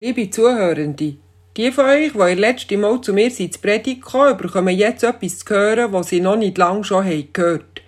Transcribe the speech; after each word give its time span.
Liebe 0.00 0.30
Zuhörende, 0.30 1.16
die 1.56 1.72
von 1.72 1.86
euch, 1.86 2.12
die 2.12 2.18
ihr 2.18 2.36
letzte 2.36 2.78
Mal 2.78 3.00
zu 3.00 3.12
mir 3.12 3.32
sind, 3.32 3.54
zu 3.54 3.60
Predigt 3.60 4.02
gekommen, 4.02 4.36
bekommen 4.36 4.76
jetzt 4.76 5.02
etwas 5.02 5.40
zu 5.40 5.52
hören, 5.52 5.92
was 5.92 6.10
sie 6.10 6.20
noch 6.20 6.36
nicht 6.36 6.56
lange 6.56 6.84
schon 6.84 7.04
haben 7.04 7.28
gehört. 7.32 7.82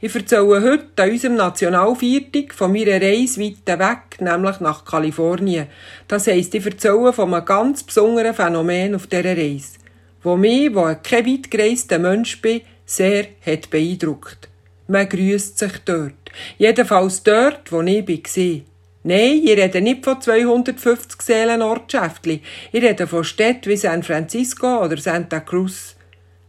Ich 0.00 0.14
erzähle 0.14 0.62
heute 0.62 1.02
an 1.02 1.10
unserem 1.10 1.34
Nationalviertag 1.34 2.54
von 2.54 2.70
meiner 2.70 3.02
Reise 3.02 3.40
weit 3.40 3.80
weg, 3.80 4.20
nämlich 4.20 4.60
nach 4.60 4.84
Kalifornien. 4.84 5.66
Das 6.06 6.28
heisst, 6.28 6.54
ich 6.54 6.64
erzähle 6.64 7.12
von 7.12 7.34
einem 7.34 7.44
ganz 7.44 7.82
besonderen 7.82 8.32
Phänomen 8.32 8.94
auf 8.94 9.08
dieser 9.08 9.36
Reise, 9.36 9.78
wo 10.22 10.36
mich, 10.36 10.72
wo 10.72 10.82
kein 11.02 11.26
weit 11.26 11.50
gereister 11.50 11.98
Mensch 11.98 12.40
bin, 12.40 12.60
sehr 12.84 13.26
hat 13.44 13.70
beeindruckt. 13.70 14.48
Man 14.86 15.08
grüßt 15.08 15.58
sich 15.58 15.72
dort. 15.84 16.12
Jedenfalls 16.58 17.24
dort, 17.24 17.72
wo 17.72 17.82
ich 17.82 18.06
war. 18.06 18.75
Nein, 19.08 19.42
ich 19.44 19.56
rede 19.56 19.80
nicht 19.80 20.04
von 20.04 20.20
250 20.20 21.22
Seelen 21.22 21.62
Ortschäftli. 21.62 22.42
Ich 22.72 22.82
rede 22.82 23.06
von 23.06 23.22
Städten 23.22 23.70
wie 23.70 23.76
San 23.76 24.02
Francisco 24.02 24.82
oder 24.82 24.96
Santa 24.96 25.38
Cruz. 25.38 25.94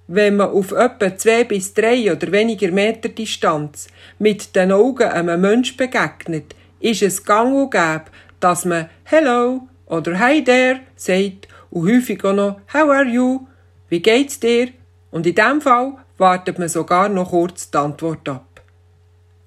Wenn 0.07 0.37
man 0.37 0.49
auf 0.49 0.71
etwa 0.71 1.15
zwei 1.15 1.43
bis 1.43 1.75
drei 1.75 2.11
oder 2.11 2.31
weniger 2.31 2.71
Meter 2.71 3.09
Distanz 3.09 3.89
mit 4.17 4.55
den 4.55 4.71
Augen 4.71 5.03
einem 5.03 5.39
Menschen 5.39 5.77
begegnet, 5.77 6.55
ist 6.79 7.03
es 7.03 7.23
gang 7.23 7.53
und 7.53 7.69
gäbe, 7.69 8.05
dass 8.39 8.65
man 8.65 8.89
Hello 9.03 9.67
oder 9.85 10.17
Hi 10.17 10.43
there 10.43 10.79
sagt 10.95 11.47
und 11.69 11.87
häufig 11.87 12.25
auch 12.25 12.33
noch 12.33 12.59
How 12.73 12.89
are 12.89 13.05
you? 13.05 13.45
Wie 13.89 14.01
geht's 14.01 14.39
dir? 14.39 14.69
Und 15.11 15.27
in 15.27 15.35
dem 15.35 15.61
Fall 15.61 15.93
wartet 16.17 16.57
man 16.57 16.69
sogar 16.69 17.07
noch 17.07 17.29
kurz 17.29 17.69
die 17.69 17.77
Antwort 17.77 18.27
ab. 18.27 18.46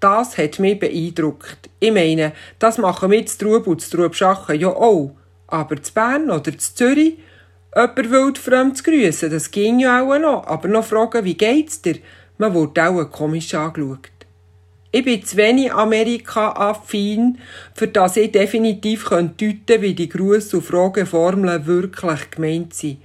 Das 0.01 0.39
hat 0.39 0.59
mich 0.59 0.79
beeindruckt. 0.79 1.69
Ich 1.79 1.93
meine, 1.93 2.33
das 2.59 2.79
machen 2.79 3.11
wir 3.11 3.25
zu 3.27 3.39
Trub 3.39 3.67
und 3.67 3.83
zu 3.83 3.97
Trubschachen 3.97 4.59
ja 4.59 4.69
auch. 4.69 5.15
Aber 5.47 5.83
zu 5.83 5.93
Bern 5.93 6.31
oder 6.31 6.57
zu 6.57 6.75
Zürich, 6.75 7.19
jemand 7.75 8.11
wild 8.11 8.39
fremd 8.39 8.79
zu 8.79 8.85
grüssen, 8.85 9.31
das 9.31 9.51
ging 9.51 9.79
ja 9.79 10.03
auch 10.03 10.19
noch. 10.19 10.47
Aber 10.47 10.69
noch 10.69 10.85
fragen, 10.85 11.25
wie 11.25 11.35
geht's 11.35 11.83
dir? 11.83 11.97
Man 12.39 12.55
wurde 12.55 12.89
auch 12.89 13.05
komisch 13.11 13.53
angeschaut. 13.55 14.11
Ich 14.93 15.05
bin 15.05 15.25
zu 15.25 15.37
wenig 15.37 15.73
Amerika-affin, 15.73 17.39
für 17.75 17.87
das 17.87 18.17
ich 18.17 18.33
definitiv 18.33 19.09
deuten 19.09 19.37
könnte, 19.37 19.83
wie 19.83 19.95
die 19.95 20.11
Gruß- 20.11 20.55
und 20.57 20.65
Frageformeln 20.65 21.67
wirklich 21.67 22.31
gemeint 22.31 22.75
sind. 22.75 22.99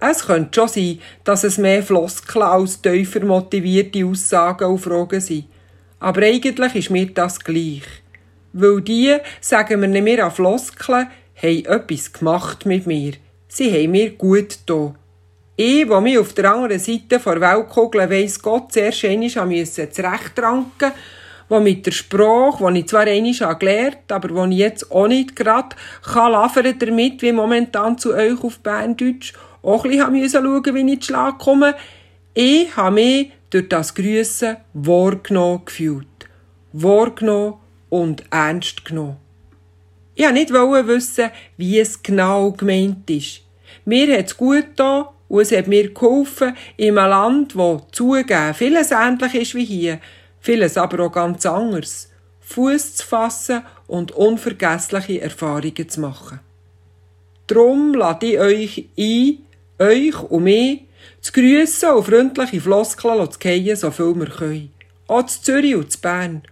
Es 0.00 0.26
könnte 0.26 0.60
schon 0.60 0.68
sein, 0.68 0.98
dass 1.22 1.44
es 1.44 1.56
mehr 1.56 1.82
Floskeln 1.82 2.44
als 2.44 2.82
tiefer 2.82 3.24
motivierte 3.24 4.04
Aussagen 4.04 4.68
und 4.68 4.80
Fragen 4.80 5.20
sind. 5.20 5.46
Aber 6.04 6.20
eigentlich 6.20 6.74
ist 6.74 6.90
mir 6.90 7.06
das 7.06 7.40
gleich. 7.40 7.80
Weil 8.52 8.82
die, 8.82 9.16
sagen 9.40 9.80
wir 9.80 9.88
nicht 9.88 10.04
mehr 10.04 10.26
an 10.26 10.30
Floskeln, 10.30 11.08
haben 11.42 11.64
etwas 11.64 12.12
gemacht 12.12 12.66
mit 12.66 12.86
mir. 12.86 13.14
Sie 13.48 13.72
haben 13.72 13.92
mir 13.92 14.10
gut 14.10 14.50
getan. 14.50 14.96
Ich, 15.56 15.88
der 15.88 16.00
mich 16.02 16.18
auf 16.18 16.34
der 16.34 16.52
anderen 16.52 16.78
Seite 16.78 17.18
der 17.18 17.40
Weltkugel 17.40 18.10
weiss 18.10 18.42
Gott 18.42 18.74
sehr 18.74 18.92
schön 18.92 19.20
musste 19.20 19.88
zurechtranken, 19.88 20.92
wo 21.48 21.58
mit 21.60 21.86
der 21.86 21.92
Sprache, 21.92 22.70
die 22.70 22.80
ich 22.80 22.88
zwar 22.88 23.06
einmal 23.06 23.56
gelernt 23.58 23.96
habe, 24.10 24.14
aber 24.14 24.34
wo 24.34 24.44
ich 24.44 24.58
jetzt 24.58 24.92
auch 24.92 25.08
nicht 25.08 25.34
gerade 25.34 25.74
kann 26.02 26.32
damit, 26.80 27.22
wie 27.22 27.32
momentan 27.32 27.96
zu 27.96 28.12
euch 28.12 28.44
auf 28.44 28.58
Berndeutsch, 28.58 29.32
auch 29.62 29.86
ein 29.86 30.12
bisschen 30.12 30.44
schauen 30.44 30.74
wie 30.74 30.92
ich 30.92 31.00
zu 31.00 31.06
Schlag 31.06 31.38
komme. 31.38 31.74
Ich 32.34 32.76
habe 32.76 32.94
mich 32.96 33.30
durch 33.54 33.68
das 33.68 33.94
Grüssen 33.94 34.56
wahrgenommen 34.72 35.64
gefühlt. 35.64 36.06
Wahrgenommen 36.72 37.54
und 37.88 38.24
ernst 38.30 38.84
genommen. 38.84 39.18
Ich 40.16 40.24
wollte 40.24 40.34
nicht 40.34 40.52
wissen, 40.52 41.30
wie 41.56 41.78
es 41.78 42.02
genau 42.02 42.50
gemeint 42.50 43.08
ist. 43.08 43.42
Mir 43.84 44.18
hat 44.18 44.26
es 44.26 44.36
gut 44.36 44.70
getan 44.70 45.06
und 45.28 45.40
es 45.40 45.52
hat 45.52 45.68
mir 45.68 45.92
geholfen, 45.92 46.56
in 46.76 46.98
einem 46.98 47.10
Land, 47.10 47.56
wo 47.56 47.86
zugeben 47.92 48.54
vieles 48.54 48.90
ähnlich 48.90 49.34
ist 49.34 49.54
wie 49.54 49.64
hier, 49.64 50.00
vieles 50.40 50.76
aber 50.76 51.04
auch 51.04 51.12
ganz 51.12 51.46
anders, 51.46 52.10
Fuß 52.40 52.96
zu 52.96 53.06
fassen 53.06 53.62
und 53.86 54.12
unvergessliche 54.12 55.20
Erfahrungen 55.20 55.88
zu 55.88 56.00
machen. 56.00 56.40
Drum 57.46 57.94
lade 57.94 58.26
ich 58.26 58.38
euch 58.38 58.88
ein, 58.98 59.43
euch 59.78 60.20
und 60.22 60.44
mich 60.44 60.82
zu 61.20 61.32
grüssen 61.32 61.90
und 61.90 62.04
freundliche 62.04 62.60
Floskeln 62.60 63.30
zu 63.30 63.38
fallen, 63.40 63.76
so 63.76 63.90
viel 63.90 64.14
wir 64.14 64.26
können. 64.26 64.72
Auch 65.06 65.26
zu 65.26 65.42
Zürich 65.42 65.74
und 65.74 65.90
zu 65.90 66.00
Bern. 66.00 66.42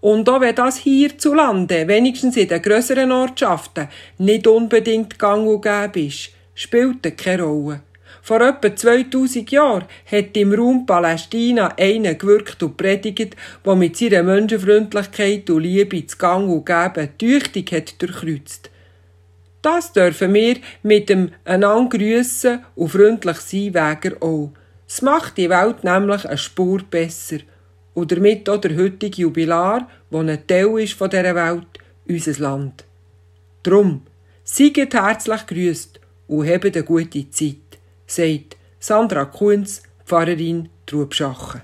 Und 0.00 0.28
auch 0.28 0.40
wenn 0.40 0.54
das 0.54 0.76
hier 0.76 1.18
zu 1.18 1.34
Lande, 1.34 1.88
wenigstens 1.88 2.36
in 2.36 2.48
den 2.48 2.62
grösseren 2.62 3.10
Ortschaften, 3.10 3.88
nicht 4.18 4.46
unbedingt 4.46 5.18
gang 5.18 5.46
und 5.46 5.62
gäbe 5.62 6.06
ist, 6.06 6.30
spielt 6.54 7.16
keine 7.16 7.42
Rolle. 7.42 7.80
Vor 8.22 8.40
etwa 8.42 8.74
2000 8.74 9.50
Jahren 9.50 9.86
hat 10.10 10.36
im 10.36 10.52
Raum 10.52 10.84
Palästina 10.84 11.74
einer 11.78 12.14
gewirkt 12.14 12.62
und 12.62 12.76
predigt, 12.76 13.34
der 13.64 13.74
mit 13.74 13.96
seiner 13.96 14.22
Menschenfreundlichkeit 14.22 15.48
und 15.50 15.62
Liebe 15.62 16.06
zu 16.06 16.18
Gang 16.18 16.48
und 16.48 16.66
Geben 16.66 17.08
tüchtig 17.16 17.72
hat 17.72 18.00
durchkreuzt. 18.00 18.70
Das 19.62 19.92
dürfen 19.92 20.34
wir 20.34 20.56
mit 20.82 21.08
dem 21.08 21.32
einander 21.44 21.98
grüssen 21.98 22.64
und 22.76 22.88
freundlich 22.88 23.38
sein 23.38 23.74
Weger 23.74 24.22
auch. 24.22 24.52
Es 24.86 25.02
macht 25.02 25.36
die 25.36 25.50
Welt 25.50 25.84
nämlich 25.84 26.24
eine 26.26 26.38
Spur 26.38 26.80
besser. 26.88 27.38
Und 27.94 28.12
damit 28.12 28.48
auch 28.48 28.60
der 28.60 28.76
heutige 28.76 29.22
Jubilar, 29.22 29.88
der 30.10 30.20
ein 30.20 30.46
Teil 30.46 30.78
ist 30.78 30.94
von 30.94 31.10
dieser 31.10 31.34
Welt, 31.34 31.66
unser 32.08 32.40
Land. 32.40 32.84
Drum, 33.62 34.02
seid 34.44 34.94
herzlich 34.94 35.46
grüßt 35.46 36.00
und 36.28 36.48
habt 36.48 36.76
eine 36.76 36.84
gute 36.84 37.28
Zeit, 37.30 37.78
sagt 38.06 38.56
Sandra 38.78 39.24
Kunz, 39.24 39.82
Pfarrerin 40.06 40.68
Trubschachen. 40.86 41.60